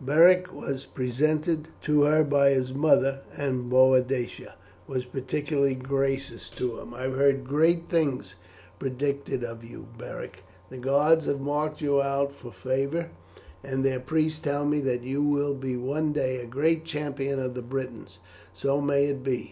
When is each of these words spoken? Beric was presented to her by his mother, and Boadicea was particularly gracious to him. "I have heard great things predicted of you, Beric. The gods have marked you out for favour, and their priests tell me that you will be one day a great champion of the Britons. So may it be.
Beric 0.00 0.54
was 0.54 0.86
presented 0.86 1.66
to 1.82 2.02
her 2.02 2.22
by 2.22 2.50
his 2.50 2.72
mother, 2.72 3.18
and 3.36 3.68
Boadicea 3.68 4.54
was 4.86 5.04
particularly 5.04 5.74
gracious 5.74 6.50
to 6.50 6.78
him. 6.78 6.94
"I 6.94 7.02
have 7.02 7.16
heard 7.16 7.42
great 7.44 7.88
things 7.88 8.36
predicted 8.78 9.42
of 9.42 9.64
you, 9.64 9.88
Beric. 9.98 10.44
The 10.70 10.78
gods 10.78 11.26
have 11.26 11.40
marked 11.40 11.80
you 11.80 12.00
out 12.00 12.32
for 12.32 12.52
favour, 12.52 13.10
and 13.64 13.84
their 13.84 13.98
priests 13.98 14.38
tell 14.38 14.64
me 14.64 14.78
that 14.82 15.02
you 15.02 15.20
will 15.20 15.54
be 15.56 15.76
one 15.76 16.12
day 16.12 16.36
a 16.38 16.46
great 16.46 16.84
champion 16.84 17.40
of 17.40 17.54
the 17.54 17.62
Britons. 17.62 18.20
So 18.52 18.80
may 18.80 19.06
it 19.06 19.24
be. 19.24 19.46